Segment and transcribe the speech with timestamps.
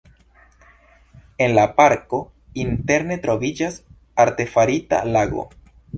[1.47, 2.19] En la parko
[2.63, 3.77] interne troviĝas
[4.25, 5.47] artefarita lago.